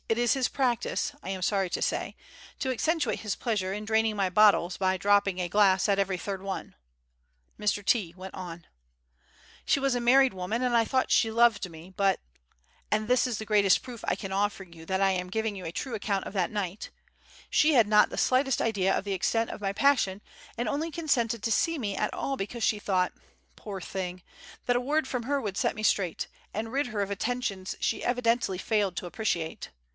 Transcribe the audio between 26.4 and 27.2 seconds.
and rid her of